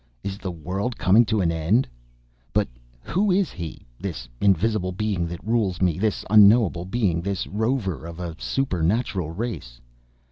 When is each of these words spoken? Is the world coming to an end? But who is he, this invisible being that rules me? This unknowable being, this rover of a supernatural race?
Is 0.23 0.39
the 0.39 0.49
world 0.49 0.97
coming 0.97 1.25
to 1.25 1.41
an 1.41 1.51
end? 1.51 1.87
But 2.53 2.67
who 3.03 3.29
is 3.29 3.51
he, 3.51 3.85
this 3.99 4.27
invisible 4.39 4.91
being 4.91 5.27
that 5.27 5.45
rules 5.47 5.79
me? 5.79 5.99
This 5.99 6.25
unknowable 6.27 6.85
being, 6.85 7.21
this 7.21 7.45
rover 7.45 8.07
of 8.07 8.19
a 8.19 8.35
supernatural 8.39 9.29
race? 9.29 9.79